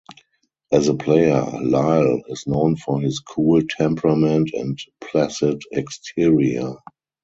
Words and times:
As 0.71 0.87
a 0.87 0.95
player, 0.95 1.45
Lyle 1.61 2.23
is 2.29 2.47
known 2.47 2.75
for 2.75 2.99
his 2.99 3.19
cool 3.19 3.61
temperament 3.77 4.49
and 4.51 4.79
placid 4.99 5.61
exterior. 5.71 6.73